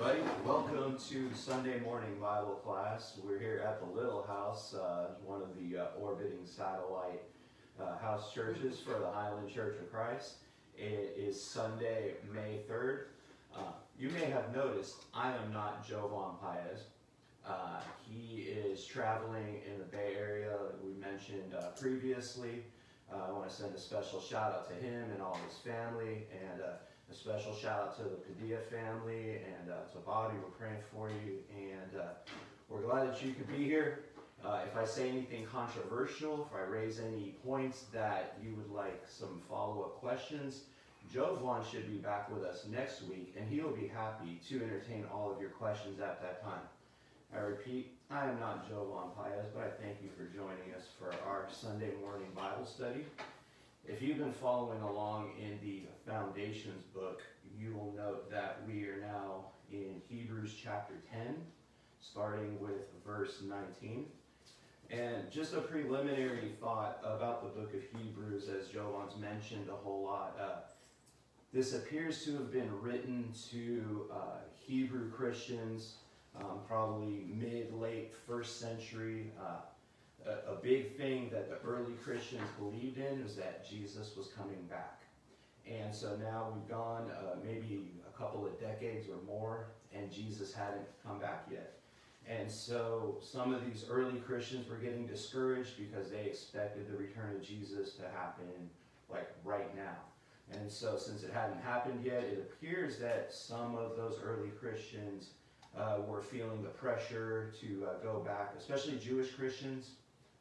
[0.00, 0.30] everybody.
[0.46, 3.18] Welcome to Sunday morning Bible class.
[3.22, 7.22] We're here at the Little House, uh, one of the uh, orbiting satellite
[7.78, 10.36] uh, house churches for the Highland Church of Christ.
[10.78, 13.06] It is Sunday, May 3rd.
[13.54, 16.84] Uh, you may have noticed I am not Jovan Paez.
[17.46, 22.64] Uh, he is traveling in the Bay Area, we mentioned uh, previously.
[23.12, 26.62] I want to send a special shout out to him and all his family and
[27.10, 30.36] a special shout out to the Padilla family and uh, to Bobby.
[30.36, 32.04] We're praying for you, and uh,
[32.68, 34.04] we're glad that you could be here.
[34.44, 39.02] Uh, if I say anything controversial, if I raise any points that you would like
[39.08, 40.62] some follow-up questions,
[41.12, 45.04] Jovan should be back with us next week, and he will be happy to entertain
[45.12, 46.62] all of your questions at that time.
[47.34, 51.12] I repeat, I am not Jovan Paez, but I thank you for joining us for
[51.28, 53.04] our Sunday morning Bible study.
[53.92, 57.22] If you've been following along in the Foundations book,
[57.58, 61.34] you will note that we are now in Hebrews chapter 10,
[62.00, 64.06] starting with verse 19.
[64.90, 70.04] And just a preliminary thought about the book of Hebrews, as Jovan's mentioned a whole
[70.04, 70.36] lot.
[70.40, 70.60] Uh,
[71.52, 75.96] this appears to have been written to uh, Hebrew Christians,
[76.38, 79.32] um, probably mid late first century.
[79.38, 79.62] Uh,
[80.26, 84.62] a, a, big thing that the early Christians believed in was that Jesus was coming
[84.68, 85.02] back.
[85.68, 90.52] And so now we've gone uh, maybe a couple of decades or more, and Jesus
[90.52, 91.78] hadn't come back yet.
[92.28, 97.34] And so some of these early Christians were getting discouraged because they expected the return
[97.34, 98.70] of Jesus to happen
[99.10, 99.96] like right now.
[100.52, 105.30] And so since it hadn't happened yet, it appears that some of those early Christians
[105.76, 109.92] uh, were feeling the pressure to uh, go back, especially Jewish Christians,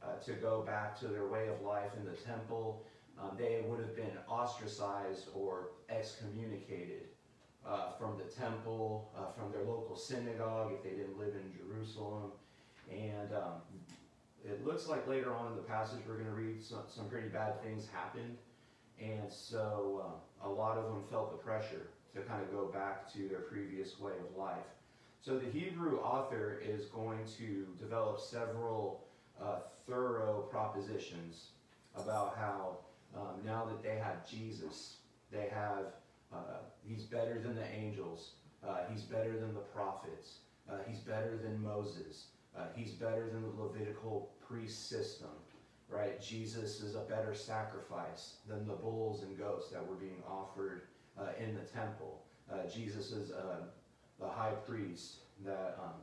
[0.03, 2.85] uh, to go back to their way of life in the temple.
[3.19, 7.07] Um, they would have been ostracized or excommunicated
[7.67, 12.31] uh, from the temple, uh, from their local synagogue if they didn't live in Jerusalem.
[12.89, 13.61] And um,
[14.45, 17.27] it looks like later on in the passage we're going to read some, some pretty
[17.27, 18.37] bad things happened.
[19.01, 20.05] And so
[20.43, 23.39] uh, a lot of them felt the pressure to kind of go back to their
[23.39, 24.57] previous way of life.
[25.21, 29.03] So the Hebrew author is going to develop several
[29.41, 31.49] uh, thorough propositions
[31.95, 32.77] about how
[33.15, 34.97] um, now that they have Jesus,
[35.31, 35.93] they have,
[36.33, 38.33] uh, he's better than the angels,
[38.67, 40.39] uh, he's better than the prophets,
[40.69, 42.27] uh, he's better than Moses,
[42.57, 45.29] uh, he's better than the Levitical priest system,
[45.89, 46.21] right?
[46.21, 50.83] Jesus is a better sacrifice than the bulls and goats that were being offered
[51.19, 52.21] uh, in the temple.
[52.73, 53.31] Jesus is
[54.19, 55.93] the high priest that um,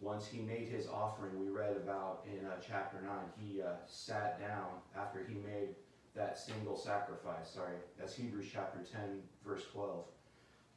[0.00, 4.40] once he made his offering, we read about in uh, chapter 9, he uh, sat
[4.40, 5.70] down after he made
[6.14, 7.50] that single sacrifice.
[7.50, 9.00] Sorry, that's Hebrews chapter 10,
[9.46, 10.04] verse 12.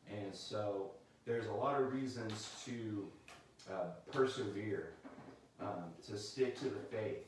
[0.10, 0.92] And so
[1.26, 3.08] there's a lot of reasons to
[3.72, 4.94] uh, persevere,
[5.62, 7.26] um, to stick to the faith,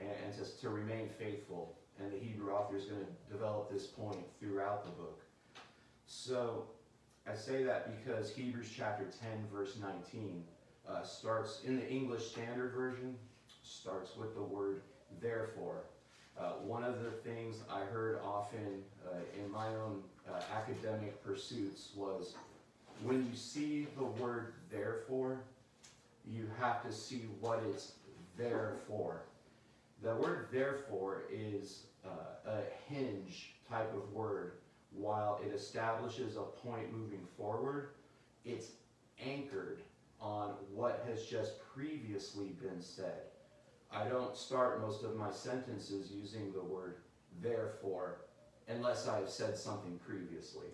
[0.00, 1.74] and, and to, to remain faithful.
[1.98, 5.22] And the Hebrew author is going to develop this point throughout the book.
[6.06, 6.64] So
[7.26, 10.42] I say that because Hebrews chapter 10, verse 19
[10.88, 13.16] uh, starts in the English Standard Version,
[13.62, 14.82] starts with the word
[15.20, 15.84] therefore.
[16.38, 21.90] Uh, one of the things I heard often uh, in my own uh, academic pursuits
[21.94, 22.34] was
[23.04, 25.40] when you see the word therefore,
[26.26, 27.92] you have to see what it's
[28.38, 29.22] there for.
[30.02, 34.52] The word therefore is uh, a hinge type of word.
[34.94, 37.90] While it establishes a point moving forward,
[38.44, 38.68] it's
[39.24, 39.80] anchored
[40.22, 43.22] on what has just previously been said.
[43.90, 46.98] I don't start most of my sentences using the word
[47.42, 48.20] therefore
[48.68, 50.68] unless I've said something previously.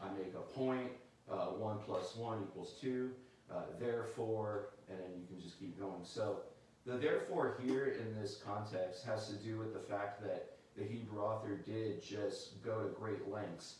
[0.00, 0.90] I make a point,
[1.30, 3.10] uh, 1 plus 1 equals 2,
[3.50, 6.04] uh, therefore, and then you can just keep going.
[6.04, 6.40] So
[6.84, 11.22] the therefore here in this context has to do with the fact that the Hebrew
[11.22, 13.76] author did just go to great lengths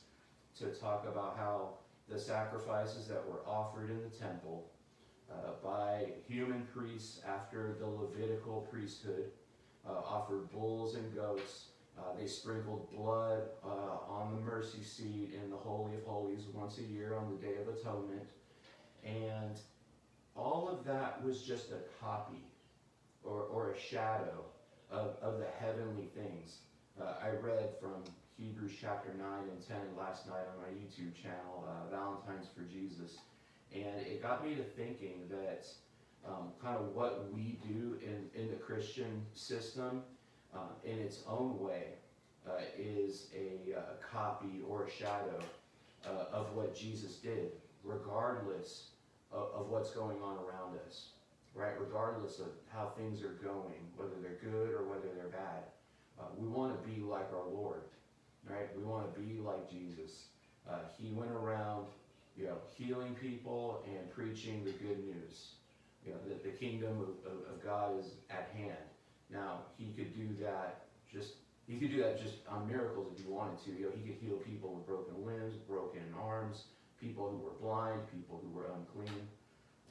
[0.59, 1.75] to talk about how
[2.09, 4.71] the sacrifices that were offered in the temple
[5.32, 9.31] uh, by human priests after the Levitical priesthood,
[9.88, 11.67] uh, offered bulls and goats.
[11.99, 16.79] Uh, they sprinkled blood uh, on the mercy seat in the Holy of Holies once
[16.79, 18.26] a year on the Day of Atonement.
[19.05, 19.58] And
[20.34, 22.44] all of that was just a copy
[23.23, 24.44] or, or a shadow
[24.90, 26.58] of, of the heavenly things.
[27.00, 28.05] Uh, I read from
[28.38, 33.19] Hebrews chapter 9 and 10 last night on my YouTube channel, Valentine's for Jesus.
[33.74, 35.66] And it got me to thinking that
[36.26, 40.02] um, kind of what we do in, in the Christian system
[40.54, 41.94] uh, in its own way
[42.48, 43.82] uh, is a uh,
[44.12, 45.40] copy or a shadow
[46.06, 47.52] uh, of what Jesus did,
[47.84, 48.88] regardless
[49.32, 51.10] of, of what's going on around us,
[51.54, 51.72] right?
[51.80, 55.64] Regardless of how things are going, whether they're good or whether they're bad.
[56.20, 57.82] Uh, we want to be like our Lord,
[58.48, 58.69] right?
[58.76, 60.26] We want to be like Jesus.
[60.98, 61.86] He went around,
[62.37, 65.52] you know, healing people and preaching the good news.
[66.05, 68.75] You know, that the kingdom of, of, of God is at hand.
[69.31, 70.82] Now, he could do that
[71.12, 71.34] just
[71.69, 73.70] he could do that just on miracles if he wanted to.
[73.70, 76.64] You know, he could heal people with broken limbs, broken arms,
[77.00, 79.29] people who were blind, people who were unclean.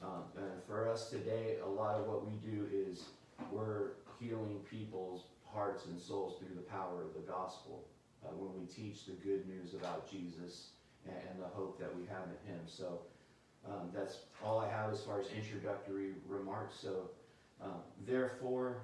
[0.02, 3.04] Um, and for us today, a lot of what we do is
[3.50, 7.84] we're healing people's hearts and souls through the power of the gospel
[8.24, 10.70] uh, when we teach the good news about Jesus
[11.06, 12.60] and, the hope that we have in him.
[12.66, 13.00] So
[13.66, 16.76] um, that's all I have as far as introductory remarks.
[16.80, 17.10] So
[17.60, 18.82] um, therefore,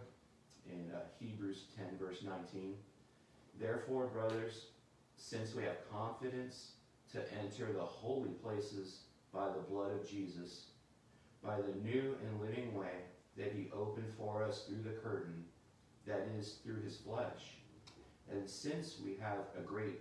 [0.71, 2.75] in uh, Hebrews 10, verse 19.
[3.61, 4.67] Therefore, brothers,
[5.17, 6.73] since we have confidence
[7.13, 9.01] to enter the holy places
[9.33, 10.67] by the blood of Jesus,
[11.45, 12.93] by the new and living way
[13.37, 15.45] that he opened for us through the curtain,
[16.07, 17.57] that is, through his flesh.
[18.31, 20.01] And since we have a great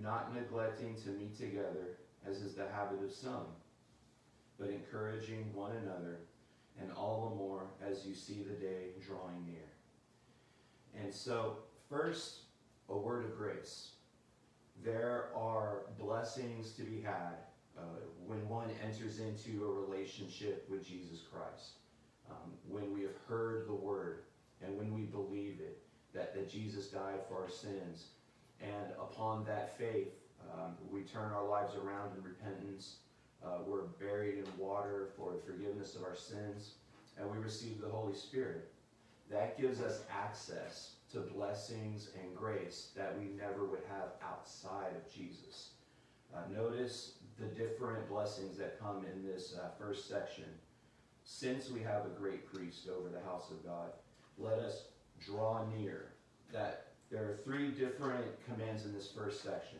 [0.00, 3.46] not neglecting to meet together, as is the habit of some,
[4.58, 6.18] but encouraging one another,
[6.80, 11.02] and all the more as you see the day drawing near.
[11.02, 11.58] And so
[11.88, 12.40] First,
[12.88, 13.92] a word of grace.
[14.84, 17.36] There are blessings to be had
[17.78, 17.82] uh,
[18.26, 21.78] when one enters into a relationship with Jesus Christ.
[22.28, 24.24] Um, when we have heard the word
[24.60, 25.78] and when we believe it,
[26.12, 28.06] that, that Jesus died for our sins.
[28.60, 30.14] And upon that faith,
[30.52, 32.96] um, we turn our lives around in repentance.
[33.44, 36.74] Uh, we're buried in water for the forgiveness of our sins.
[37.18, 38.70] And we receive the Holy Spirit.
[39.30, 45.12] That gives us access to blessings and grace that we never would have outside of
[45.12, 45.70] Jesus.
[46.34, 50.44] Uh, notice the different blessings that come in this uh, first section.
[51.24, 53.90] Since we have a great priest over the house of God,
[54.38, 54.84] let us
[55.24, 56.12] draw near.
[56.52, 59.78] That there are three different commands in this first section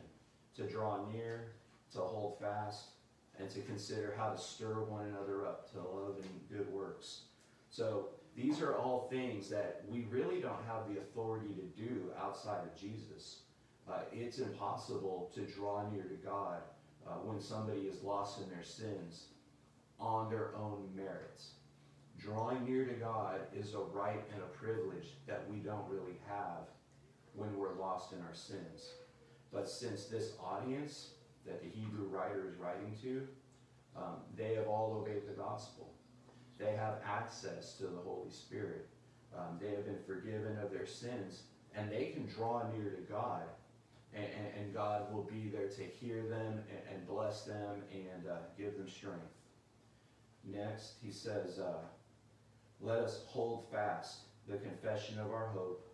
[0.57, 1.53] to draw near,
[1.93, 2.91] to hold fast,
[3.39, 7.23] and to consider how to stir one another up to love and good works.
[7.71, 12.61] So these are all things that we really don't have the authority to do outside
[12.63, 13.41] of Jesus.
[13.91, 16.61] Uh, it's impossible to draw near to God
[17.07, 19.27] uh, when somebody is lost in their sins
[19.99, 21.53] on their own merits.
[22.19, 26.69] Drawing near to God is a right and a privilege that we don't really have
[27.37, 28.95] when we're lost in our sins.
[29.53, 31.11] But since this audience
[31.47, 33.27] that the Hebrew writer is writing to,
[33.97, 35.93] um, they have all obeyed the gospel.
[36.59, 38.89] They have access to the Holy Spirit.
[39.37, 41.43] Um, they have been forgiven of their sins,
[41.75, 43.43] and they can draw near to God,
[44.15, 48.29] and, and, and God will be there to hear them and, and bless them and
[48.31, 49.21] uh, give them strength.
[50.45, 51.85] Next, he says, uh,
[52.81, 55.86] Let us hold fast the confession of our hope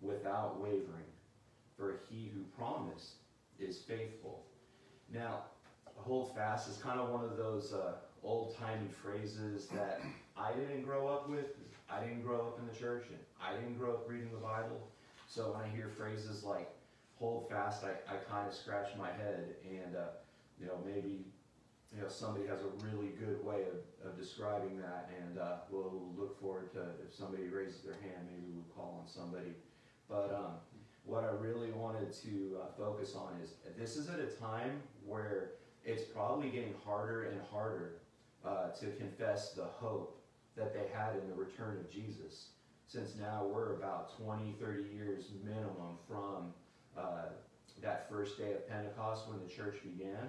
[0.00, 1.10] without wavering,
[1.76, 3.14] for he who promised
[3.58, 4.44] is faithful.
[5.12, 5.44] Now,
[5.96, 10.00] hold fast is kind of one of those uh, old-timey phrases that
[10.36, 11.46] I didn't grow up with.
[11.88, 14.88] I didn't grow up in the church, and I didn't grow up reading the Bible.
[15.28, 16.70] So when I hear phrases like
[17.16, 20.08] "hold fast," I, I kind of scratch my head, and uh,
[20.60, 21.26] you know maybe
[21.94, 26.12] you know somebody has a really good way of, of describing that, and uh, we'll
[26.16, 29.54] look forward to if somebody raises their hand, maybe we'll call on somebody.
[30.08, 30.52] But um,
[31.04, 35.52] what I really wanted to uh, focus on is this is at a time where
[35.84, 37.98] it's probably getting harder and harder
[38.44, 40.20] uh, to confess the hope
[40.56, 42.50] that they had in the return of Jesus.
[42.88, 46.52] Since now we're about 20, 30 years minimum from
[46.96, 47.26] uh,
[47.82, 50.28] that first day of Pentecost when the church began,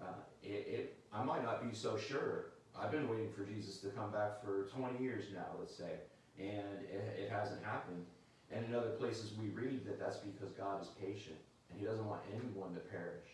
[0.00, 2.50] uh, it, it, I might not be so sure.
[2.78, 5.94] I've been waiting for Jesus to come back for 20 years now, let's say,
[6.38, 8.04] and it, it hasn't happened.
[8.52, 11.36] And in other places we read that that's because God is patient
[11.70, 13.28] and he doesn't want anyone to perish,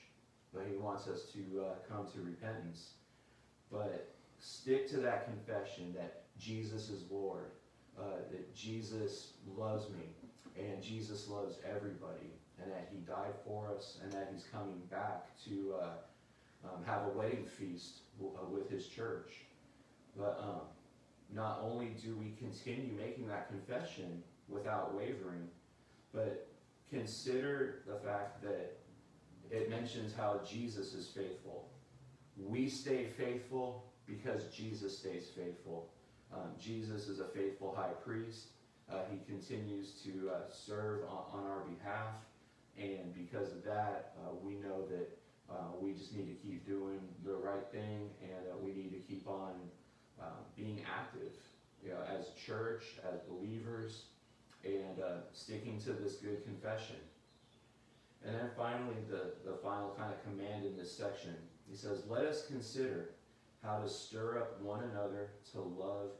[0.52, 2.94] but he wants us to uh, come to repentance.
[3.70, 7.50] But stick to that confession that Jesus is Lord,
[7.98, 10.04] uh, that Jesus loves me,
[10.58, 15.26] and Jesus loves everybody, and that he died for us, and that he's coming back
[15.46, 19.30] to uh, um, have a wedding feast uh, with his church.
[20.16, 20.60] But um,
[21.32, 25.48] not only do we continue making that confession without wavering,
[26.12, 26.48] but
[26.90, 28.76] consider the fact that
[29.50, 31.68] it mentions how Jesus is faithful.
[32.36, 35.88] We stay faithful because Jesus stays faithful.
[36.32, 38.48] Um, Jesus is a faithful high priest.
[38.90, 42.14] Uh, he continues to uh, serve on, on, our behalf.
[42.76, 45.16] And because of that, uh, we know that
[45.50, 49.26] uh, we just need to keep doing the right thing and we need to keep
[49.28, 49.52] on
[50.20, 50.24] uh,
[50.56, 51.32] being active
[51.84, 52.82] you know, as church,
[53.12, 54.04] as believers,
[54.64, 56.96] and uh, sticking to this good confession.
[58.24, 61.34] And then finally, the, the final kind of command in this section,
[61.70, 63.10] he says, Let us consider
[63.62, 66.10] how to stir up one another to love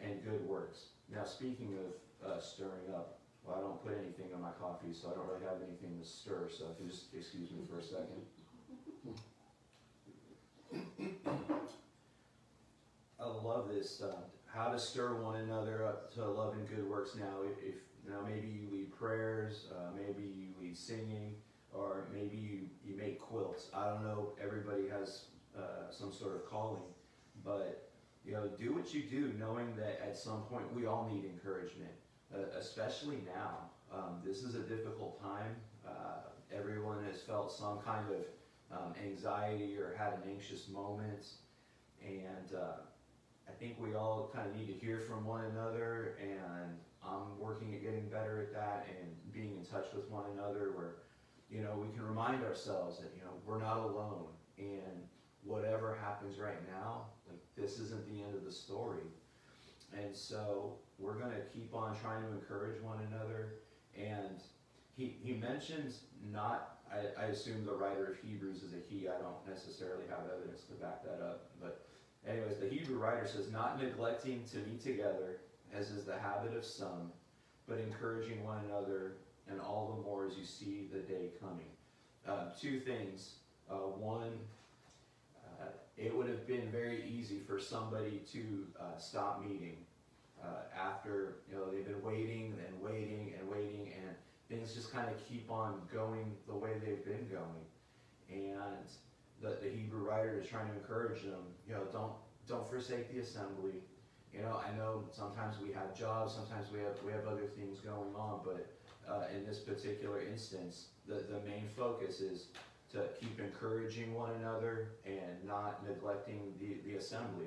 [0.00, 0.86] and good works.
[1.12, 5.10] Now, speaking of uh, stirring up, well, I don't put anything on my coffee, so
[5.10, 7.82] I don't really have anything to stir, so if you just excuse me for a
[7.82, 8.26] second.
[13.20, 14.02] I love this.
[14.02, 14.20] Uh,
[14.52, 17.14] how to stir one another up to love and good works.
[17.14, 17.76] Now, if,
[18.08, 21.34] now maybe you lead prayers, uh, maybe you lead singing,
[21.72, 23.68] or maybe you, you make quilts.
[23.74, 24.32] I don't know.
[24.42, 25.26] Everybody has
[25.56, 26.82] uh, some sort of calling,
[27.44, 27.90] but
[28.24, 31.92] you know, do what you do, knowing that at some point we all need encouragement,
[32.34, 33.70] uh, especially now.
[33.92, 35.56] Um, this is a difficult time.
[35.86, 41.26] Uh, everyone has felt some kind of um, anxiety or had an anxious moment,
[42.04, 42.82] and uh,
[43.50, 47.74] I think we all kind of need to hear from one another, and I'm working
[47.74, 50.96] at getting better at that and being in touch with one another where,
[51.50, 54.28] you know, we can remind ourselves that, you know, we're not alone,
[54.58, 55.08] and
[55.42, 59.02] whatever happens right now, like, this isn't the end of the story.
[59.92, 63.54] And so we're going to keep on trying to encourage one another.
[63.98, 64.40] And
[64.96, 69.08] he, he mentions not, I, I assume the writer of Hebrews is a he.
[69.08, 71.50] I don't necessarily have evidence to back that up.
[71.60, 71.86] But
[72.28, 75.38] Anyways, the Hebrew writer says, not neglecting to meet together,
[75.74, 77.12] as is the habit of some,
[77.66, 79.12] but encouraging one another,
[79.48, 81.70] and all the more as you see the day coming.
[82.28, 83.36] Uh, two things.
[83.70, 84.38] Uh, one,
[85.44, 89.76] uh, it would have been very easy for somebody to uh, stop meeting
[90.42, 94.16] uh, after you know they've been waiting and waiting and waiting, and
[94.48, 97.64] things just kind of keep on going the way they've been going,
[98.30, 98.86] and
[99.40, 102.12] the, Hebrew writer is trying to encourage them, you know, don't
[102.48, 103.82] don't forsake the assembly.
[104.34, 107.78] You know, I know sometimes we have jobs, sometimes we have we have other things
[107.80, 108.66] going on, but
[109.08, 112.46] uh, in this particular instance, the, the main focus is
[112.92, 117.46] to keep encouraging one another and not neglecting the, the assembly.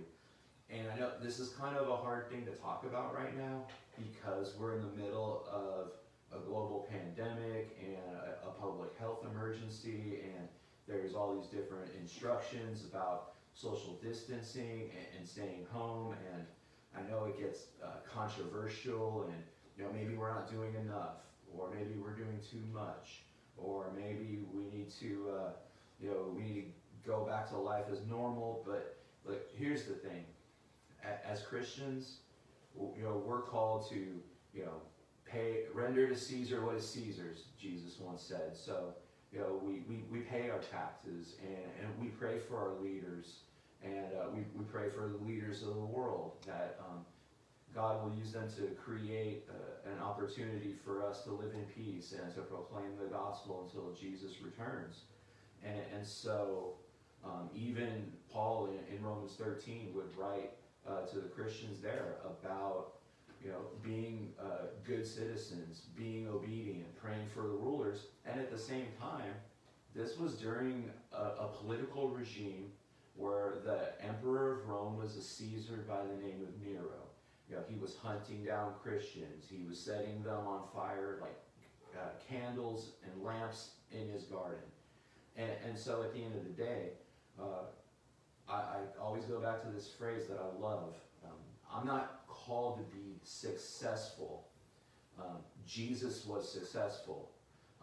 [0.69, 3.63] And I know this is kind of a hard thing to talk about right now
[3.97, 5.91] because we're in the middle of
[6.33, 10.47] a global pandemic and a, a public health emergency and
[10.87, 16.45] there's all these different instructions about social distancing and, and staying home, and
[16.95, 19.43] I know it gets uh, controversial, and
[19.77, 21.17] you know maybe we're not doing enough,
[21.55, 23.23] or maybe we're doing too much,
[23.57, 25.49] or maybe we need to, uh,
[26.01, 28.63] you know, we need to go back to life as normal.
[28.65, 30.25] But look, here's the thing:
[31.27, 32.17] as Christians,
[32.75, 34.19] you know, we're called to,
[34.53, 34.81] you know,
[35.25, 37.45] pay render to Caesar what is Caesar's.
[37.59, 38.93] Jesus once said so
[39.33, 43.37] you know, we, we, we pay our taxes and, and we pray for our leaders
[43.83, 47.03] and uh, we, we pray for the leaders of the world that um,
[47.75, 52.13] God will use them to create uh, an opportunity for us to live in peace
[52.13, 55.01] and to proclaim the gospel until Jesus returns.
[55.65, 56.75] And, and so
[57.25, 60.51] um, even Paul in, in, Romans 13 would write
[60.87, 62.93] uh, to the Christians there about
[63.43, 68.57] you know, being uh, good citizens, being obedient, praying for the rulers, and at the
[68.57, 69.33] same time,
[69.93, 72.71] this was during a, a, political regime
[73.15, 77.03] where the emperor of Rome was a Caesar by the name of Nero.
[77.47, 79.45] You know, he was hunting down Christians.
[79.47, 81.37] He was setting them on fire like
[81.95, 84.63] uh, candles and lamps in his garden.
[85.35, 86.89] And, and so at the end of the day,
[87.39, 87.65] uh,
[88.49, 90.95] I, I, always go back to this phrase that I love.
[91.73, 94.47] I'm not called to be successful.
[95.19, 97.31] Um, Jesus was successful.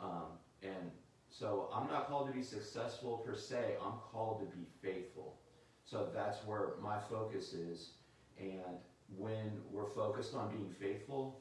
[0.01, 0.91] Um, and
[1.29, 5.37] so I'm not called to be successful per se, I'm called to be faithful.
[5.85, 7.91] So that's where my focus is.
[8.39, 8.79] And
[9.17, 11.41] when we're focused on being faithful,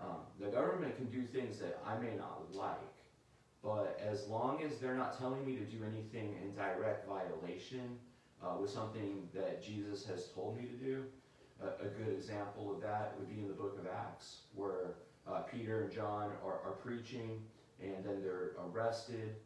[0.00, 2.76] um, the government can do things that I may not like.
[3.62, 7.98] But as long as they're not telling me to do anything in direct violation
[8.42, 11.04] uh, with something that Jesus has told me to do,
[11.62, 14.94] a, a, good example of that would be in the book of Acts, where
[15.26, 17.42] uh, Peter and John are, are preaching,
[17.82, 19.36] and then they're arrested,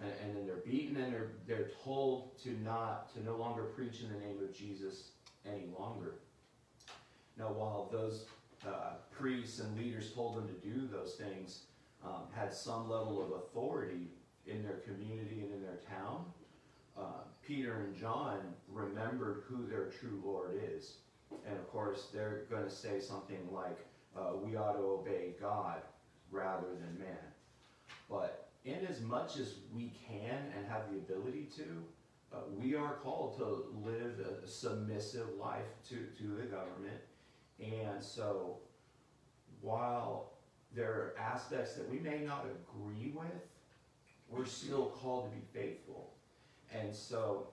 [0.00, 4.00] and, and, then they're beaten, and they're, they're told to not, to no longer preach
[4.02, 5.12] in the name of Jesus
[5.46, 6.16] any longer.
[7.38, 8.26] Now, while those
[8.66, 11.62] uh, priests and leaders told them to do those things,
[12.04, 14.08] um, had some level of authority
[14.46, 16.24] in their community and in their town,
[16.98, 20.98] uh, Peter and John remembered who their true Lord is.
[21.46, 23.78] And of course, they're going to say something like,
[24.16, 25.82] uh, we ought to obey God
[26.30, 27.16] rather than man.
[28.08, 31.82] But in as much as we can and have the ability to,
[32.32, 37.00] uh, we are called to live a submissive life to, to the government.
[37.60, 38.58] And so,
[39.60, 40.32] while
[40.74, 43.26] there are aspects that we may not agree with,
[44.28, 46.12] we're still called to be faithful.
[46.72, 47.48] And so,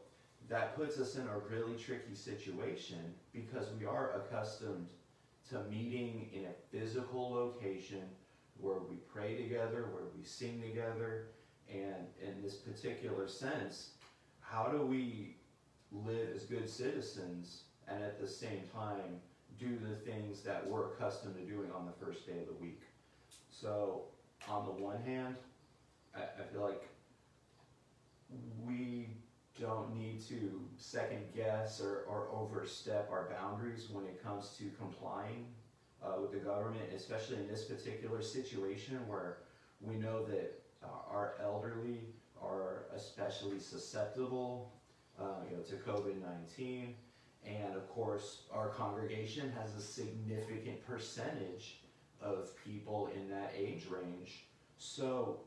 [0.50, 4.88] that puts us in a really tricky situation because we are accustomed
[5.50, 8.04] to meeting in a physical location
[8.60, 11.27] where we pray together, where we sing together,
[11.70, 13.92] and in this particular sense,
[14.39, 15.36] how do we
[15.92, 19.22] live as good citizens and at the same time
[19.60, 22.82] do the things that we're accustomed to doing on the first day of the week?
[23.50, 24.04] So,
[24.48, 25.36] on the one hand,
[26.16, 26.88] I, I feel like
[28.66, 29.10] we
[29.59, 35.45] don't need to second guess or, or overstep our boundaries when it comes to complying
[36.03, 39.39] uh, with the government, especially in this particular situation where
[39.81, 42.01] we know that uh, our elderly
[42.41, 44.73] are especially susceptible
[45.19, 46.93] uh, you know, to COVID-19.
[47.45, 51.81] And of course, our congregation has a significant percentage
[52.21, 54.45] of people in that age range.
[54.77, 55.41] So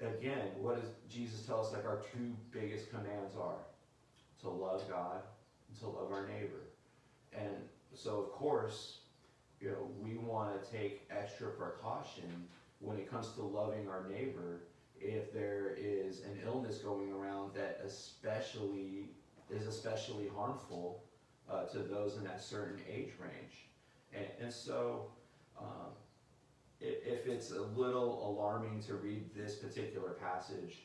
[0.00, 3.58] again, what does Jesus tell us like our two biggest commands are?
[4.42, 5.22] To love God
[5.68, 6.62] and to love our neighbor.
[7.36, 7.54] And
[7.94, 8.98] so of course,
[9.60, 12.46] you know, we want to take extra precaution
[12.80, 14.60] when it comes to loving our neighbor
[15.00, 19.10] if there is an illness going around that especially
[19.50, 21.02] is especially harmful
[21.50, 23.68] uh, to those in that certain age range.
[24.12, 25.06] And, and so
[25.58, 25.92] um,
[26.86, 30.82] if it's a little alarming to read this particular passage,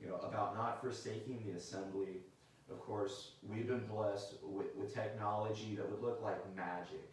[0.00, 2.22] you know, about not forsaking the assembly,
[2.70, 7.10] of course, we've been blessed with, with technology that would look like magic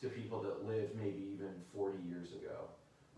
[0.00, 2.68] to people that lived maybe even 40 years ago.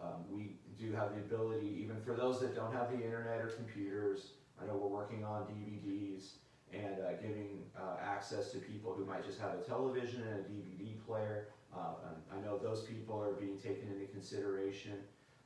[0.02, 3.48] Um, we do have the ability, even for those that don't have the internet or
[3.48, 6.32] computers, I know we're working on DVDs
[6.72, 10.48] and uh, giving uh, access to people who might just have a television and a
[10.48, 11.48] DVD player.
[11.74, 11.94] Uh,
[12.32, 14.92] I know those people are being taken into consideration.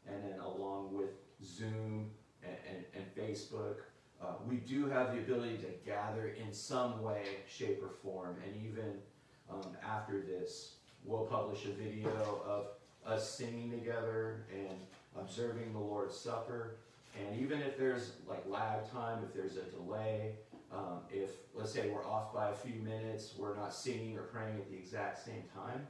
[0.07, 1.11] And then along with
[1.43, 2.11] Zoom
[2.43, 3.77] and, and, and Facebook,
[4.23, 8.37] uh, we do have the ability to gather in some way, shape, or form.
[8.45, 8.99] And even
[9.51, 12.11] um, after this, we'll publish a video
[12.47, 12.67] of
[13.07, 14.79] us singing together and
[15.19, 16.77] observing the Lord's Supper.
[17.19, 20.33] And even if there's like lag time, if there's a delay,
[20.75, 24.57] um, if let's say we're off by a few minutes, we're not singing or praying
[24.57, 25.87] at the exact same time.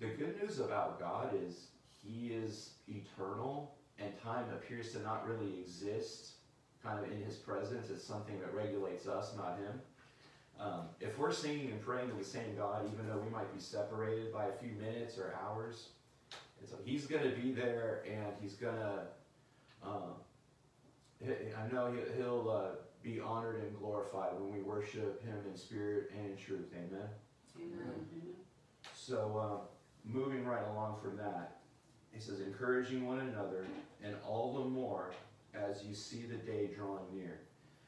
[0.00, 1.68] The good news about God is
[2.02, 6.32] He is eternal, and time appears to not really exist
[6.82, 7.90] kind of in His presence.
[7.90, 9.80] It's something that regulates us, not Him.
[10.58, 13.60] Um, if we're singing and praying to the same God, even though we might be
[13.60, 15.88] separated by a few minutes or hours,
[16.60, 19.02] and so He's going to be there, and He's going to.
[19.82, 20.12] Um,
[21.22, 26.32] I know He'll uh, be honored and glorified when we worship Him in spirit and
[26.32, 26.68] in truth.
[26.74, 27.08] Amen.
[27.56, 28.06] Amen.
[28.94, 29.66] So, uh,
[30.04, 31.58] moving right along from that,
[32.12, 33.66] he says, encouraging one another,
[34.02, 35.12] and all the more
[35.54, 37.40] as you see the day drawing near.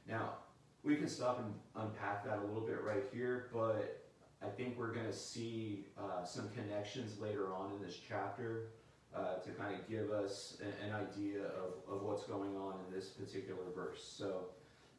[0.08, 0.34] Now,
[0.82, 4.04] we can stop and unpack that a little bit right here, but
[4.44, 8.70] I think we're going to see uh, some connections later on in this chapter
[9.14, 12.94] uh, to kind of give us an, an idea of, of what's going on in
[12.94, 14.02] this particular verse.
[14.02, 14.46] So,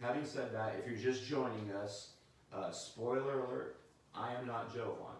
[0.01, 2.11] having said that, if you're just joining us,
[2.53, 3.77] uh, spoiler alert,
[4.15, 5.17] I am not Jovan.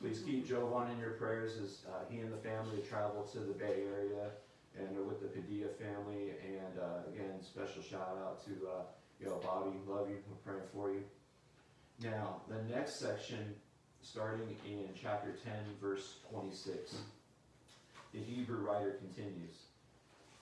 [0.00, 3.52] Please keep Jovan in your prayers as uh, he and the family travel to the
[3.52, 4.30] Bay Area
[4.78, 6.32] and are with the Padilla family.
[6.44, 8.82] And uh, again, special shout out to uh,
[9.20, 10.16] Yo, Bobby, love you.
[10.28, 11.02] We're praying for you.
[12.02, 13.54] Now, the next section,
[14.02, 16.96] starting in chapter 10, verse 26,
[18.12, 19.56] the Hebrew writer continues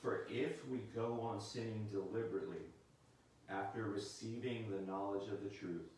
[0.02, 2.64] For if we go on sinning deliberately
[3.52, 5.90] after receiving the knowledge of the truth,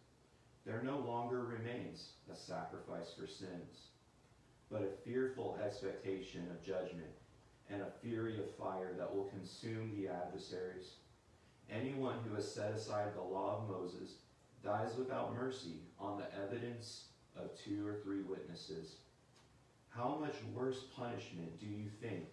[0.66, 3.88] there no longer remains a sacrifice for sins,
[4.70, 7.12] but a fearful expectation of judgment
[7.70, 10.94] and a fury of fire that will consume the adversaries.
[11.70, 14.16] Anyone who has set aside the law of Moses
[14.62, 17.04] dies without mercy on the evidence
[17.36, 18.96] of two or three witnesses.
[19.90, 22.24] How much worse punishment do you think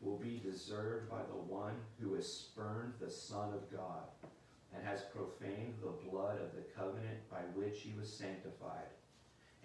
[0.00, 4.04] will be deserved by the one who has spurned the Son of God
[4.76, 8.90] and has profaned the blood of the covenant by which he was sanctified,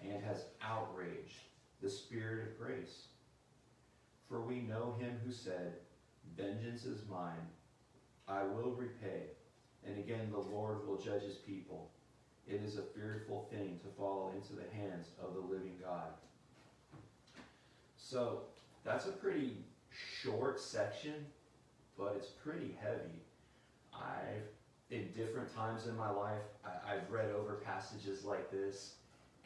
[0.02, 1.40] and has outraged
[1.82, 3.08] the Spirit of grace.
[4.30, 5.74] For we know him who said,
[6.38, 7.48] Vengeance is mine,
[8.28, 9.24] I will repay.
[9.86, 11.90] And again, the Lord will judge his people.
[12.48, 16.14] It is a fearful thing to fall into the hands of the living God.
[17.98, 18.44] So,
[18.84, 19.58] that's a pretty
[20.22, 21.26] short section,
[21.98, 23.22] but it's pretty heavy.
[23.94, 24.48] I've,
[24.92, 28.96] in different times in my life, I, have read over passages like this,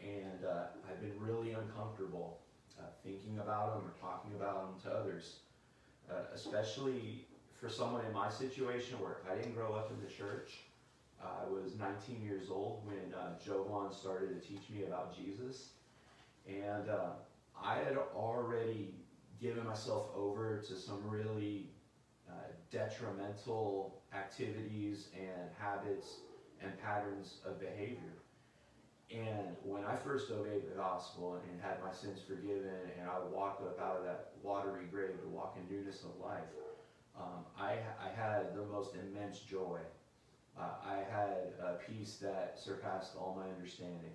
[0.01, 2.39] and uh, I've been really uncomfortable
[2.79, 5.37] uh, thinking about them or talking about them to others,
[6.09, 7.25] uh, especially
[7.61, 10.61] for someone in my situation where I didn't grow up in the church.
[11.23, 15.69] I was 19 years old when uh, Jovan started to teach me about Jesus,
[16.47, 17.11] and uh,
[17.63, 18.95] I had already
[19.39, 21.69] given myself over to some really
[22.71, 26.19] detrimental activities and habits
[26.61, 28.15] and patterns of behavior.
[29.11, 33.61] And when I first obeyed the gospel and had my sins forgiven and I walked
[33.61, 36.49] up out of that watery grave to walk in newness of life,
[37.17, 39.79] um, I, I, had the most immense joy.
[40.59, 44.11] Uh, I had a peace that surpassed all my understanding.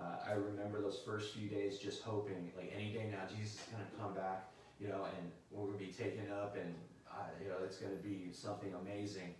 [0.00, 3.66] Uh, I remember those first few days just hoping, like any day now, Jesus is
[3.72, 4.48] going to come back,
[4.80, 6.74] you know, and we're going to be taken up and,
[7.42, 9.34] you know, it's going to be something amazing.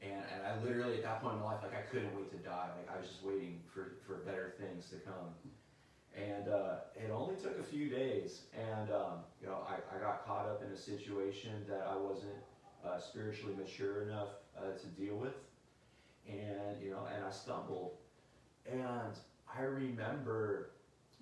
[0.00, 2.38] And, and I literally, at that point in my life, like I couldn't wait to
[2.38, 2.68] die.
[2.76, 5.34] Like I was just waiting for, for better things to come.
[6.16, 8.42] And uh, it only took a few days.
[8.54, 12.38] And, um, you know, I, I got caught up in a situation that I wasn't
[12.84, 15.34] uh, spiritually mature enough uh, to deal with.
[16.28, 17.92] And, you know, and I stumbled.
[18.70, 19.14] And
[19.56, 20.70] I remember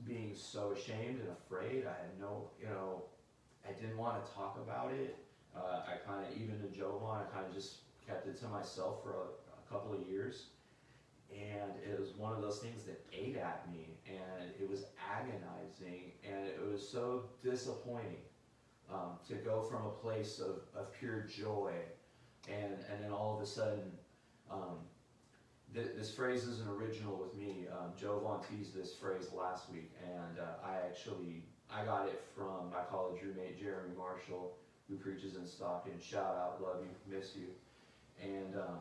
[0.05, 1.85] being so ashamed and afraid.
[1.87, 3.05] I had no, you know,
[3.69, 5.17] I didn't want to talk about it.
[5.57, 9.03] Uh, I kind of, even to Jovan, I kind of just kept it to myself
[9.03, 10.47] for a, a, couple of years.
[11.33, 16.13] And it was one of those things that ate at me, and it was agonizing,
[16.25, 18.23] and it was so disappointing
[18.93, 21.73] um, to go from a place of, of pure joy,
[22.49, 23.91] and, and then all of a sudden,
[24.51, 24.79] um,
[25.75, 27.67] th this phrase isn't original with me.
[27.73, 32.71] Um, Jovan teased this phrase last week, and uh, I actually I got it from
[32.71, 34.57] my college roommate Jeremy Marshall,
[34.89, 36.01] who preaches in Stockton.
[36.01, 37.49] Shout out, love you, miss you
[38.23, 38.79] and um,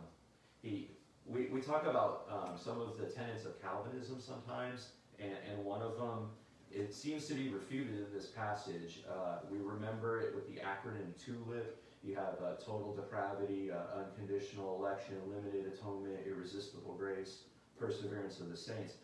[0.62, 0.92] he
[1.26, 4.90] we, we talk about um, some of the tenets of Calvinism sometimes,
[5.20, 6.30] and, and one of them
[6.72, 9.02] it seems to be refuted in this passage.
[9.10, 11.82] Uh, we remember it with the acronym TULIP.
[12.04, 17.44] You have uh, total depravity, uh, unconditional election, limited atonement, irresistible grace,
[17.80, 18.96] perseverance of the saints.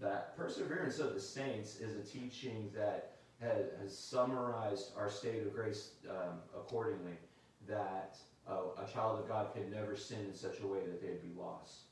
[0.00, 5.54] That perseverance of the saints is a teaching that has, has summarized our state of
[5.54, 7.16] grace um, accordingly.
[7.68, 11.22] That a, a child of God can never sin in such a way that they'd
[11.22, 11.82] be lost.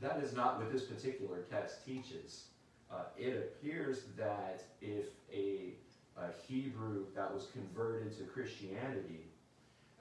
[0.00, 2.48] That is not what this particular text teaches.
[2.90, 5.74] Uh, it appears that if a,
[6.18, 9.30] a, Hebrew that was converted to Christianity,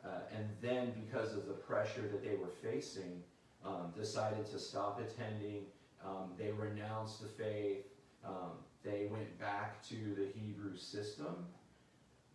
[0.04, 3.24] uh, and then because of the pressure that they were facing,
[3.63, 5.63] um, decided to stop attending,
[6.04, 7.86] um, they renounced the faith,
[8.26, 11.46] um, they went back to the Hebrew system.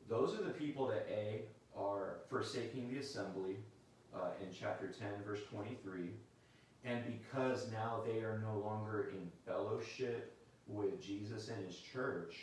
[0.08, 1.42] Those are the people that A,
[1.76, 3.56] are forsaking the assembly
[4.14, 6.10] uh, in chapter 10, verse 23.
[6.84, 10.36] And because now they are no longer in fellowship
[10.68, 12.36] with Jesus and his church,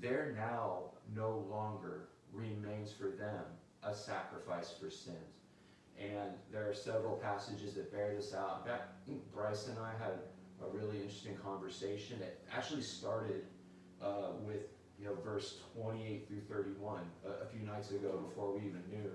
[0.00, 0.84] there now
[1.14, 3.44] no longer remains for them
[3.82, 5.16] a sacrifice for sins.
[5.98, 8.62] And there are several passages that bear this out.
[8.64, 10.20] In fact, Bryce and I had
[10.62, 12.20] a really interesting conversation.
[12.20, 13.44] It actually started
[14.02, 14.62] uh, with
[15.00, 19.10] you know, verse 28 through 31 a, a, few nights ago before we even knew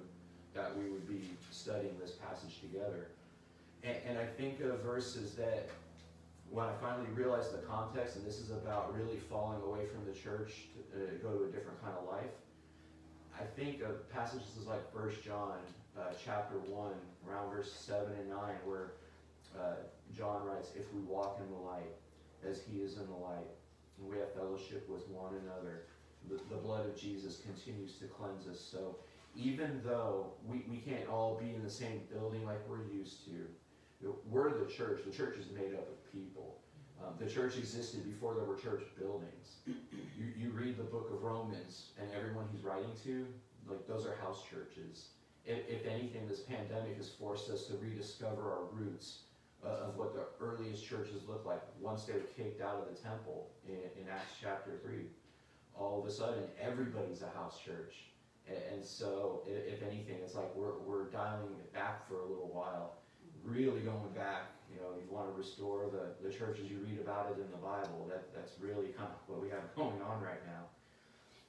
[0.55, 3.08] that we would be studying this passage together.
[3.84, 5.69] And, and I think of verses that
[6.49, 10.17] when I finally realized the context, and this is about really falling away from the
[10.17, 12.34] church to uh, go to a different kind of life,
[13.39, 15.58] I think of passages like 1 John
[15.97, 16.91] uh, chapter 1,
[17.29, 18.93] around verse 7 and 9, where
[19.60, 19.76] uh,
[20.15, 21.94] John writes, If we walk in the light,
[22.48, 23.48] as he is in the light,
[24.00, 25.84] and we have fellowship with one another.
[26.30, 28.60] The, the blood of Jesus continues to cleanse us.
[28.60, 28.98] So
[29.36, 34.10] even though we, we can't all be in the same building like we're used to,
[34.30, 35.02] we're the church.
[35.06, 36.60] The church is made up of people.
[37.04, 39.58] Um, the church existed before there were church buildings.
[39.65, 43.26] You, you read the book of Romans, and everyone he's writing to,
[43.70, 45.10] like those are house churches.
[45.46, 49.24] If, if anything, this pandemic has forced us to rediscover our roots
[49.65, 53.49] of what the earliest churches looked like once they were kicked out of the temple
[53.67, 55.06] in, in Acts chapter 3.
[55.78, 57.95] All of a sudden, everybody's a house church.
[58.47, 62.49] And, and so, if, anything, it's like we're, we're dialing it back for a little
[62.54, 62.95] while,
[63.43, 64.51] really going back.
[64.71, 67.58] You know, you want to restore the, the churches you read about it in the
[67.58, 68.08] Bible.
[68.10, 70.65] That, that's really kind of what we have going on right now.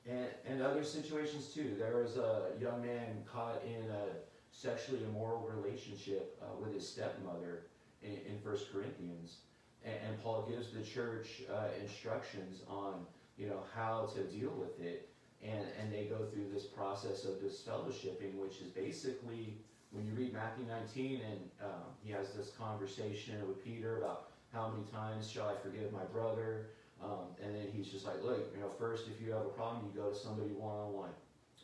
[0.08, 1.74] And, and other situations too.
[1.78, 4.06] There was a young man caught in a
[4.52, 7.64] sexually immoral relationship uh, with his stepmother
[8.02, 9.38] in, in 1 Corinthians.
[9.84, 13.06] And, and Paul gives the church uh, instructions on,
[13.36, 15.08] you know, how to deal with it.
[15.42, 19.58] And, and they go through this process of disfellowshipping, which is basically,
[19.90, 24.68] when you read Matthew 19 and um, he has this conversation with Peter about how
[24.68, 26.68] many times shall I forgive my brother?
[27.02, 29.84] Um, and then he's just like, look, you know, first if you have a problem,
[29.84, 31.10] you go to somebody one-on-one.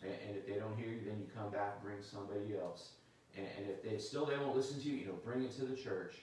[0.03, 2.91] And, and if they don't hear you, then you come back bring somebody else.
[3.37, 5.65] And, and if they still they won't listen to you, you know, bring it to
[5.65, 6.17] the church.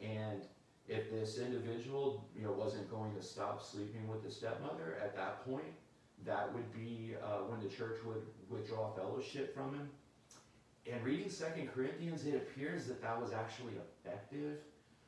[0.00, 0.42] And
[0.88, 5.44] if this individual, you know, wasn't going to stop sleeping with the stepmother at that
[5.44, 5.72] point,
[6.24, 9.88] that would be uh, when the church would withdraw fellowship from him.
[10.90, 14.58] And reading Second Corinthians, it appears that that was actually effective,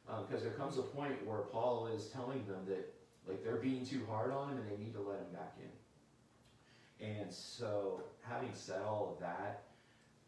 [0.06, 2.92] because um, there comes a point where Paul is telling them that
[3.26, 7.06] like they're being too hard on him and they need to let him back in.
[7.06, 9.64] And so, having said all of that,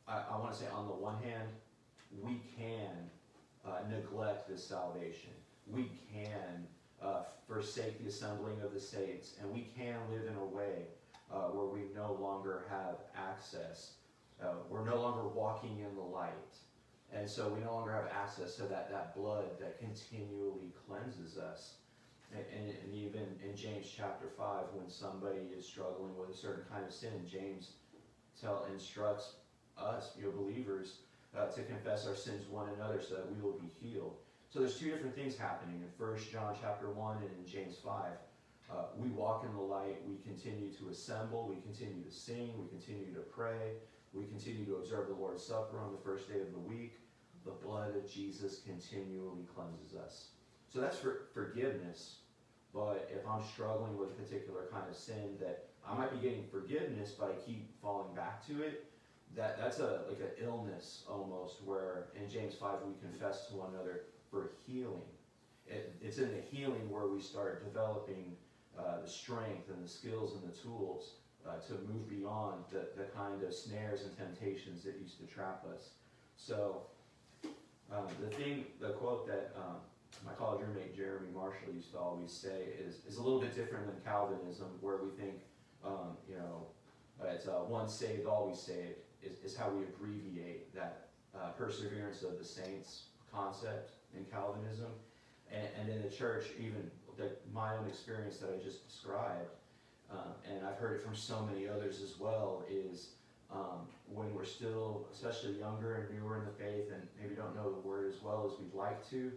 [0.08, 1.48] I, I want to say on the one hand,
[2.22, 3.10] we can
[3.66, 5.30] uh, neglect this salvation.
[5.66, 6.66] We can
[7.02, 10.86] uh, forsake the assembling of the saints, and we can live in a way
[11.32, 13.92] uh, where we no longer have access.
[14.42, 16.32] Uh, we're no longer walking in the light.
[17.12, 21.74] And so we no longer have access to that, that blood that continually cleanses us.
[22.32, 26.84] And, and, even in James chapter 5, when somebody is struggling with a certain kind
[26.84, 27.74] of sin, James
[28.40, 29.34] tell, instructs
[29.78, 30.98] us, you know, believers,
[31.36, 34.16] uh, to confess our sins one another so that we will be healed.
[34.48, 38.04] So there's two different things happening in 1 John chapter 1 and in James 5.
[38.70, 42.66] Uh, we walk in the light, we continue to assemble, we continue to sing, we
[42.68, 43.74] continue to pray,
[44.12, 46.98] we continue to observe the Lord's Supper on the first day of the week.
[47.44, 50.28] The blood of Jesus continually cleanses us.
[50.72, 52.16] So that's for forgiveness.
[52.74, 56.44] But if I'm struggling with a particular kind of sin that I might be getting
[56.50, 58.85] forgiveness, but I keep falling back to it,
[59.36, 63.68] that, that's a like an illness almost where in James 5 we confess to one
[63.74, 65.02] another for healing.
[65.66, 68.36] It, it's in the healing where we start developing
[68.78, 71.14] uh, the strength and the skills and the tools
[71.46, 75.64] uh, to move beyond the, the kind of snares and temptations that used to trap
[75.72, 75.90] us.
[76.36, 76.82] So
[77.92, 79.76] um, the thing, the quote that um,
[80.24, 83.86] my college roommate Jeremy Marshall used to always say is, is a little bit different
[83.86, 85.34] than Calvinism, where we think,
[85.84, 86.66] um, you know,
[87.22, 92.22] uh, it's uh, once saved, always saved, is, is how we abbreviate that uh, perseverance
[92.22, 94.90] of the saints concept in Calvinism.
[95.52, 99.50] And, and in the church, even the, my own experience that I just described,
[100.10, 103.10] um, and I've heard it from so many others as well, is
[103.50, 107.70] um, when we're still, especially younger and newer in the faith, and maybe don't know
[107.70, 109.32] the word as well as we'd like to,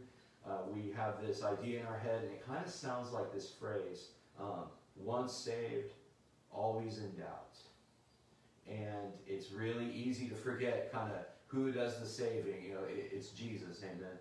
[0.48, 3.52] uh, we have this idea in our head, and it kind of sounds like this
[3.52, 4.64] phrase um,
[4.96, 5.92] once saved,
[6.52, 7.58] always in doubt.
[8.70, 12.64] And it's really easy to forget kind of who does the saving.
[12.64, 14.18] You know, it, it's Jesus, amen.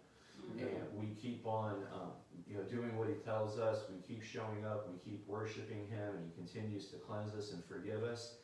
[0.50, 0.61] Mm-hmm.
[0.61, 2.11] And we keep on, um,
[2.48, 3.80] you know, doing what He tells us.
[3.90, 4.88] We keep showing up.
[4.88, 8.37] We keep worshiping Him, and He continues to cleanse us and forgive us.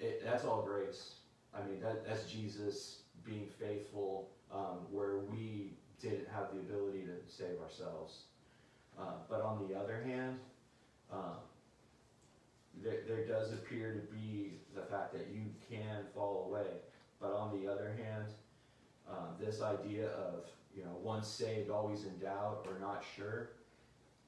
[0.00, 1.14] It, that's all grace.
[1.54, 7.32] I mean, that, that's Jesus being faithful, um, where we didn't have the ability to
[7.32, 8.22] save ourselves.
[8.98, 10.38] Uh, but on the other hand,
[11.12, 11.38] um,
[12.82, 16.66] there, there does appear to be the fact that you can fall away.
[17.20, 18.26] But on the other hand,
[19.08, 23.50] um, this idea of you know once saved, always in doubt or not sure,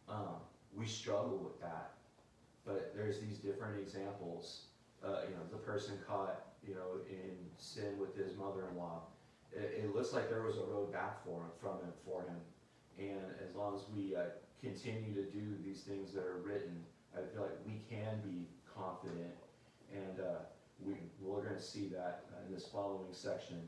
[0.08, 0.36] um,
[0.74, 1.92] we struggle with that.
[2.66, 4.62] But there's these different examples.
[5.04, 9.00] Uh, you know, the person caught you know in sin with his mother-in-law
[9.52, 12.36] it, it, looks like there was a road back for him, from him, for him.
[12.98, 17.20] And as long as we uh, continue to do these things that are written, I
[17.32, 19.34] feel like we can be confident.
[19.92, 20.38] And uh,
[20.84, 23.60] we, we're going to see that in this following section,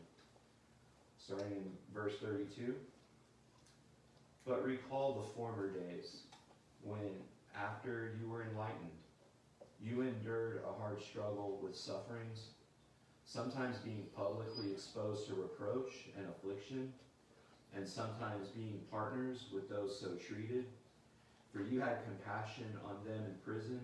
[1.18, 2.74] starting in verse 32.
[4.46, 6.22] But recall the former days
[6.82, 7.10] when,
[7.56, 8.90] after you were enlightened,
[9.80, 12.48] you endured a hard struggle with sufferings
[13.24, 16.92] sometimes being publicly exposed to reproach and affliction,
[17.74, 20.66] and sometimes being partners with those so treated.
[21.52, 23.80] For you had compassion on them in prison,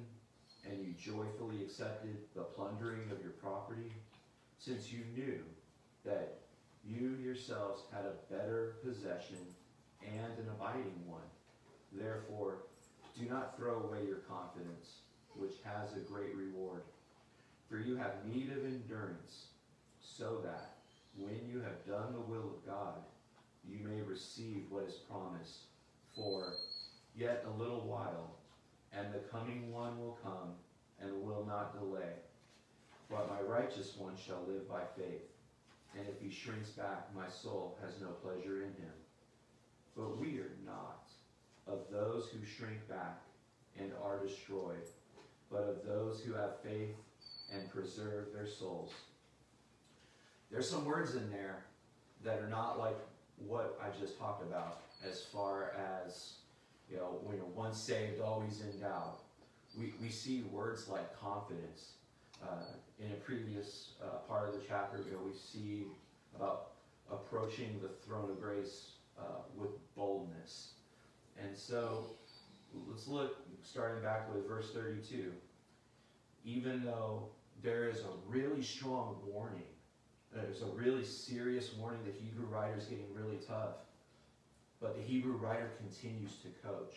[0.68, 3.92] and you joyfully accepted the plundering of your property,
[4.58, 5.40] since you knew
[6.04, 6.38] that
[6.84, 9.38] you yourselves had a better possession
[10.02, 11.20] and an abiding one.
[11.92, 12.62] Therefore,
[13.18, 15.00] do not throw away your confidence,
[15.36, 16.82] which has a great reward.
[17.68, 19.48] For you have need of endurance,
[20.00, 20.76] so that
[21.18, 22.94] when you have done the will of God,
[23.68, 25.64] you may receive what is promised.
[26.14, 26.54] For
[27.18, 28.36] yet a little while,
[28.92, 30.54] and the coming one will come,
[31.00, 32.14] and will not delay.
[33.10, 35.24] But my righteous one shall live by faith.
[35.96, 38.92] And if he shrinks back, my soul has no pleasure in him.
[39.96, 41.06] But we are not
[41.66, 43.20] of those who shrink back
[43.78, 44.86] and are destroyed,
[45.50, 46.94] but of those who have faith
[47.52, 48.92] and preserve their souls.
[50.50, 51.64] There's some words in there
[52.24, 52.96] that are not like
[53.46, 55.72] what I just talked about as far
[56.06, 56.34] as,
[56.90, 59.20] you know, when you're once saved, always in doubt.
[59.78, 61.92] We, we see words like confidence.
[62.42, 62.62] Uh,
[63.00, 65.86] in a previous uh, part of the chapter, you know, we see
[66.34, 66.70] about
[67.10, 70.72] approaching the throne of grace uh, with boldness.
[71.40, 72.04] And so
[72.88, 75.32] let's look, starting back with verse 32.
[76.44, 77.28] Even though
[77.62, 79.62] there is a really strong warning,
[80.32, 83.76] there's a really serious warning, the Hebrew writer is getting really tough.
[84.80, 86.94] But the Hebrew writer continues to coach.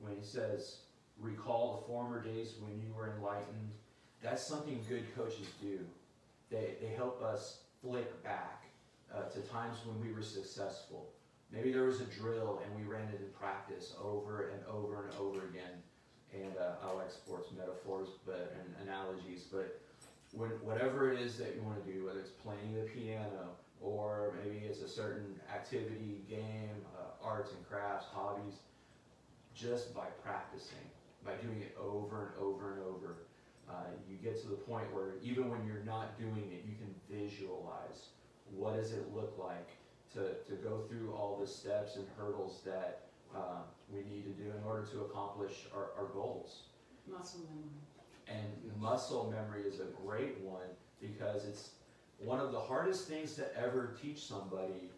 [0.00, 0.78] When he says,
[1.20, 3.70] recall the former days when you were enlightened,
[4.22, 5.78] that's something good coaches do.
[6.50, 8.64] They, they help us flick back
[9.14, 11.08] uh, to times when we were successful.
[11.52, 15.14] Maybe there was a drill and we ran it in practice over and over and
[15.20, 15.82] over again.
[16.34, 19.80] And uh, I like sports metaphors but and analogies, but
[20.32, 23.50] when, whatever it is that you want to do, whether it's playing the piano
[23.82, 28.54] or maybe it's a certain activity, game, uh, arts and crafts, hobbies,
[29.54, 30.86] just by practicing,
[31.24, 33.16] by doing it over and over and over,
[33.68, 33.74] uh,
[34.08, 38.08] you get to the point where even when you're not doing it, you can visualize
[38.54, 39.68] what does it look like
[40.12, 44.50] to, to go through all the steps and hurdles that uh, we need to do
[44.50, 46.64] in order to accomplish our, our goals.
[47.10, 47.80] Muscle memory.
[48.28, 50.68] And muscle memory is a great one
[51.00, 51.70] because it's
[52.24, 54.90] one of the hardest things to ever teach somebody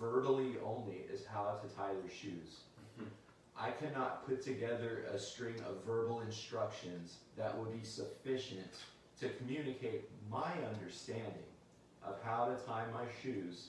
[0.00, 2.60] verbally only is how to tie their shoes.
[3.58, 8.70] I cannot put together a string of verbal instructions that would be sufficient
[9.20, 11.46] to communicate my understanding
[12.04, 13.68] of how to tie my shoes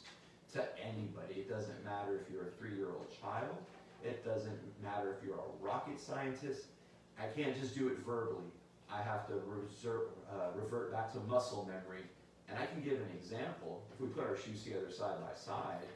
[0.53, 1.35] to anybody.
[1.35, 3.55] It doesn't matter if you're a three-year-old child.
[4.03, 6.65] It doesn't matter if you're a rocket scientist.
[7.17, 8.51] I can't just do it verbally.
[8.91, 12.03] I have to reserve, uh, revert back to muscle memory.
[12.49, 13.83] And I can give an example.
[13.93, 15.87] If we put our shoes together side by side,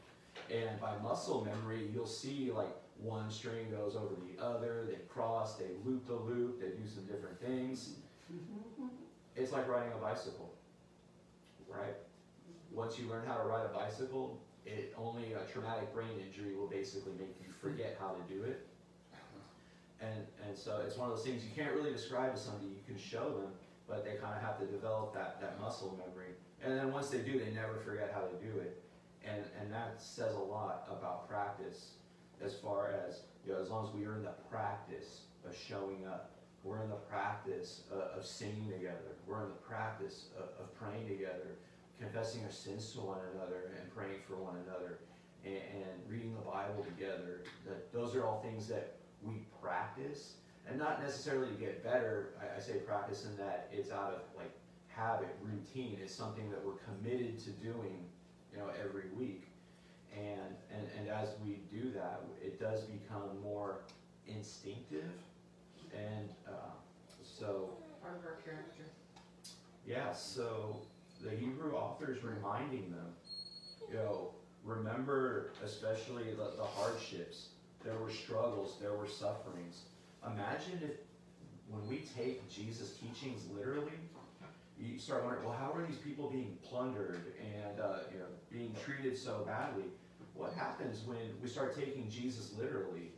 [0.50, 5.58] and by muscle memory, you'll see like one string goes over the other, they cross,
[5.58, 7.96] they loop the loop, they do some different things.
[9.34, 10.54] It's like riding a bicycle,
[11.70, 11.96] right?
[12.70, 16.68] Once you learn how to ride a bicycle, it only a traumatic brain injury will
[16.68, 18.68] basically make you forget how to do it.
[20.02, 22.82] And, and so it's one of those things you can't really describe to somebody, you
[22.86, 23.52] can show them,
[23.92, 26.32] but they kind of have to develop that, that muscle memory.
[26.64, 28.82] And then once they do, they never forget how to do it.
[29.24, 31.92] And, and that says a lot about practice
[32.44, 36.08] as far as, you know, as long as we are in the practice of showing
[36.08, 36.32] up,
[36.64, 41.08] we're in the practice of, of singing together, we're in the practice of, of praying
[41.08, 41.58] together,
[42.00, 45.00] confessing our sins to one another and praying for one another,
[45.44, 47.42] and, and reading the Bible together.
[47.66, 50.36] That those are all things that we practice,
[50.70, 52.30] and not necessarily to get better.
[52.42, 54.52] I, I say practice in that it's out of like
[54.88, 56.00] habit, routine.
[56.02, 58.06] It's something that we're committed to doing,
[58.54, 59.48] you know, every week.
[60.16, 63.80] And, and, and as we do that, it does become more
[64.28, 65.10] instinctive.
[65.96, 66.52] And uh,
[67.24, 67.72] so,
[68.02, 68.84] Part of our character.
[69.86, 70.78] yeah, so
[71.24, 73.14] the Hebrew author is reminding them,
[73.90, 74.32] you know,
[74.64, 77.50] remember especially the, the hardships.
[77.84, 79.84] There were struggles, there were sufferings.
[80.26, 80.98] Imagine if
[81.68, 83.94] when we take Jesus' teachings literally,
[84.80, 88.76] you start wondering, well, how are these people being plundered and uh, you know being
[88.84, 89.86] treated so badly?
[90.34, 93.12] What happens when we start taking Jesus literally?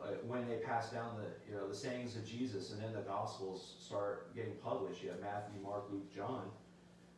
[0.00, 3.00] Uh, when they pass down the you know the sayings of Jesus, and then the
[3.00, 5.02] Gospels start getting published.
[5.02, 6.44] You have Matthew, Mark, Luke, John,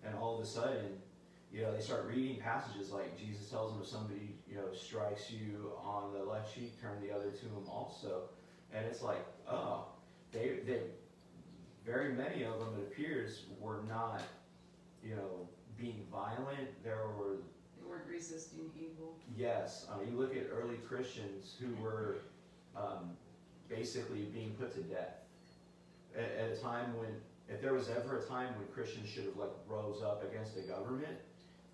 [0.04, 0.98] and all of a sudden,
[1.52, 5.30] you know they start reading passages like Jesus tells them if somebody you know strikes
[5.30, 8.22] you on the left cheek, turn the other to him also,
[8.74, 9.84] and it's like, oh,
[10.32, 10.80] they they
[11.84, 14.22] very many of them, it appears, were not,
[15.02, 15.48] you know,
[15.78, 16.68] being violent.
[16.84, 17.36] There were,
[17.78, 19.14] They weren't resisting evil.
[19.36, 22.18] yes, I mean, you look at early Christians who were
[22.76, 23.16] um,
[23.68, 25.16] basically being put to death
[26.14, 27.08] at, at a time when,
[27.48, 30.62] if there was ever a time when Christians should have like rose up against the
[30.62, 31.16] government,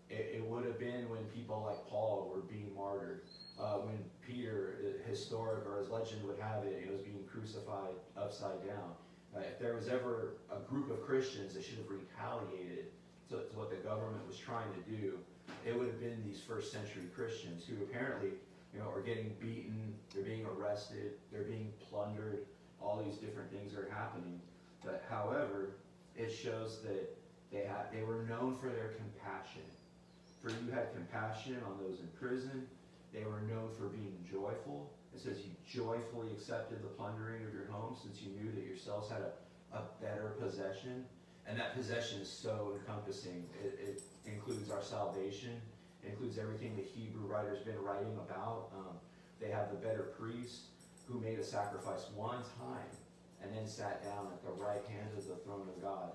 [0.09, 3.23] it, it would have been when people like Paul were being martyred.
[3.59, 8.61] Uh, when Peter, historic or as legend would have it, he was being crucified upside
[8.67, 8.93] down.
[9.35, 12.87] Uh, if there was ever a group of Christians that should have retaliated
[13.31, 15.19] to, to what the government was trying to do,
[15.65, 18.31] it would have been these first century Christians who apparently,
[18.75, 22.47] you know, are getting beaten, they're being arrested, they're being plundered,
[22.81, 24.41] all these different things are happening.
[24.85, 25.71] But however,
[26.15, 27.17] it shows that
[27.53, 29.63] they had they were known for their compassion.
[30.43, 32.67] For you had compassion on those in prison.
[33.13, 34.93] They were known for being joyful.
[35.15, 39.11] It says you joyfully accepted the plundering of your home since you knew that yourselves
[39.11, 41.05] had a, a better possession.
[41.49, 43.47] And that possession is so encompassing.
[43.65, 45.61] It, it includes our salvation,
[46.03, 48.71] it includes everything the Hebrew writer's been writing about.
[48.77, 48.97] Um,
[49.41, 50.67] they have the better priest
[51.07, 52.91] who made a sacrifice one time
[53.43, 56.13] and then sat down at the right hand of the throne of God,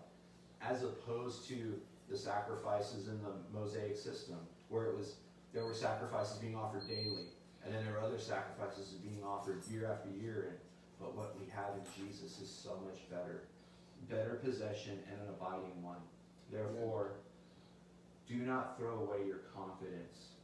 [0.61, 1.79] as opposed to
[2.09, 4.37] the sacrifices in the Mosaic system,
[4.69, 5.15] where it was
[5.53, 7.27] there were sacrifices being offered daily,
[7.63, 10.47] and then there were other sacrifices being offered year after year.
[10.49, 10.57] And,
[10.99, 13.43] but what we have in Jesus is so much better,
[14.09, 15.97] better possession and an abiding one.
[16.51, 17.13] Therefore,
[18.27, 20.35] do not throw away your confidence.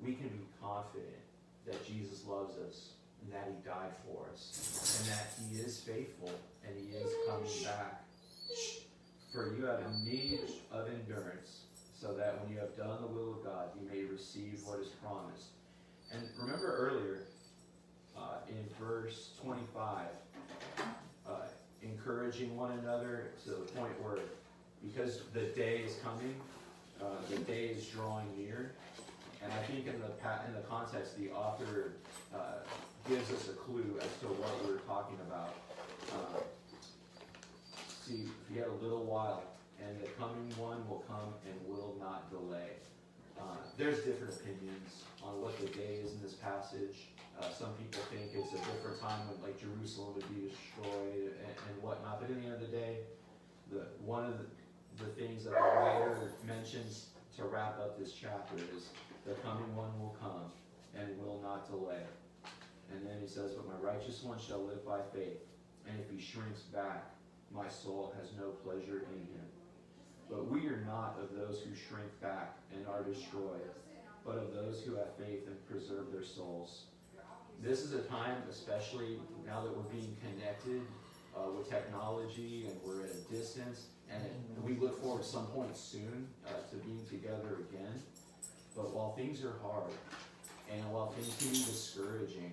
[0.00, 1.22] We can be confident
[1.66, 2.90] that Jesus loves us
[3.22, 6.30] and that he died for us and that he is faithful
[6.66, 8.04] and he is coming back.
[9.32, 10.40] For you have a need
[10.72, 11.65] of endurance,
[12.06, 14.88] so that when you have done the will of God, you may receive what is
[15.02, 15.48] promised.
[16.12, 17.22] And remember earlier,
[18.16, 20.06] uh, in verse 25,
[21.26, 21.30] uh,
[21.82, 24.18] encouraging one another to the point where,
[24.84, 26.36] because the day is coming,
[27.02, 28.72] uh, the day is drawing near,
[29.42, 30.06] and I think in the
[30.46, 31.92] in the context, the author
[32.34, 32.58] uh,
[33.08, 35.54] gives us a clue as to what we're talking about.
[36.12, 36.40] Uh,
[38.04, 39.42] see, had a little while,
[39.82, 42.78] and the coming one will come and will not delay.
[43.38, 47.12] Uh, there's different opinions on what the day is in this passage.
[47.38, 51.52] Uh, some people think it's a different time when like Jerusalem would be destroyed and,
[51.52, 52.20] and whatnot.
[52.20, 53.04] But in the end of the day,
[53.70, 58.56] the one of the, the things that the writer mentions to wrap up this chapter
[58.74, 58.88] is
[59.26, 60.48] the coming one will come
[60.96, 62.06] and will not delay.
[62.92, 65.42] And then he says, But my righteous one shall live by faith,
[65.86, 67.10] and if he shrinks back,
[67.52, 69.46] my soul has no pleasure in him.
[70.30, 73.70] But we are not of those who shrink back and are destroyed,
[74.24, 76.84] but of those who have faith and preserve their souls.
[77.62, 80.82] This is a time, especially now that we're being connected
[81.36, 84.22] uh, with technology and we're at a distance, and
[84.64, 88.02] we look forward some point soon uh, to being together again.
[88.74, 89.92] But while things are hard,
[90.72, 92.52] and while things can be discouraging,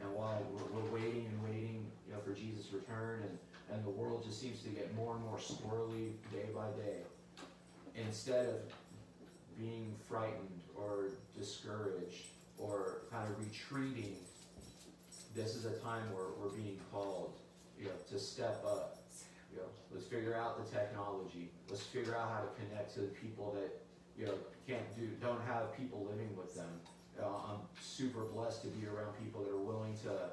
[0.00, 3.38] and while we're, we're waiting and waiting, you know, for Jesus' return, and,
[3.72, 6.98] and the world just seems to get more and more squirrely day by day,
[7.94, 8.56] instead of
[9.58, 11.08] being frightened or
[11.38, 12.26] discouraged
[12.58, 14.16] or kind of retreating,
[15.34, 17.34] this is a time where we're being called,
[17.78, 18.96] you know, to step up.
[19.52, 21.50] You know, let's figure out the technology.
[21.68, 23.82] Let's figure out how to connect to the people that
[24.16, 24.34] you know
[24.66, 26.70] can't do, don't have people living with them.
[27.20, 30.30] I'm super blessed to be around people that are willing to,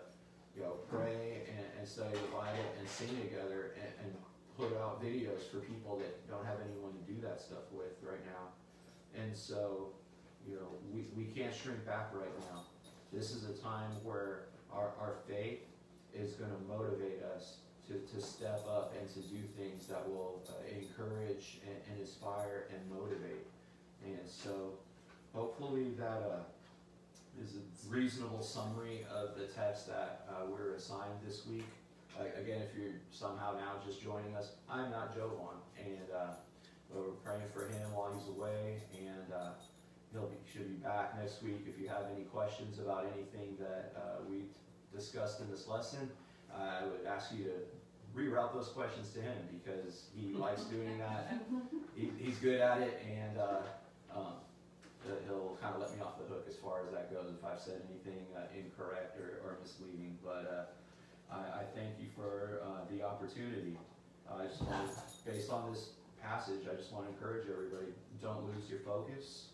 [0.57, 4.15] you know, pray and, and study the Bible and sing together and, and
[4.57, 8.25] put out videos for people that don't have anyone to do that stuff with right
[8.25, 8.49] now.
[9.21, 9.93] And so,
[10.47, 12.63] you know, we, we can't shrink back right now.
[13.13, 15.59] This is a time where our, our faith
[16.13, 20.41] is going to motivate us to, to step up and to do things that will
[20.49, 23.45] uh, encourage and, and inspire and motivate.
[24.03, 24.73] And so,
[25.33, 26.43] hopefully, that uh,
[27.41, 31.67] is a reasonable summary of the text that uh, we're assigned this week.
[32.19, 36.33] Uh, again, if you're somehow now just joining us, I'm not Jovan, and uh,
[36.93, 39.49] we're praying for him while he's away, and uh,
[40.11, 41.65] he'll be, should be back next week.
[41.67, 44.45] If you have any questions about anything that uh, we
[44.95, 46.09] discussed in this lesson,
[46.55, 51.33] I would ask you to reroute those questions to him because he likes doing that.
[51.97, 54.33] He, he's good at it, and uh, um,
[55.27, 57.59] he'll kind of let me off the hook as far as that goes if I've
[57.59, 60.17] said anything uh, incorrect or, or misleading.
[60.23, 60.45] But
[61.31, 63.77] uh, I, I thank you for uh, the opportunity.
[64.27, 64.91] I just want,
[65.25, 65.91] based on this
[66.21, 69.49] passage, I just want to encourage everybody: don't lose your focus.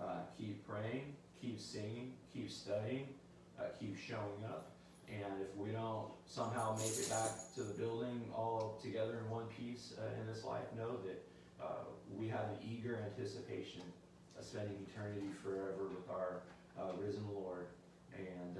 [0.00, 3.08] Uh, keep praying, keep singing, keep studying,
[3.58, 4.72] uh, keep showing up.
[5.08, 9.46] And if we don't somehow make it back to the building all together in one
[9.46, 11.22] piece uh, in this life, know that
[11.60, 11.84] uh,
[12.16, 13.82] we have an eager anticipation
[14.42, 16.40] spending eternity forever with our
[16.80, 17.66] uh, risen Lord.
[18.16, 18.48] And